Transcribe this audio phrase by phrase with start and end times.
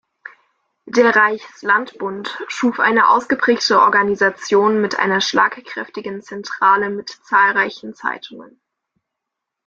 [0.87, 8.59] Der Reichs-Landbund schuf eine ausgeprägte Organisation mit einer schlagkräftigen Zentrale mit zahlreichen Zeitungen.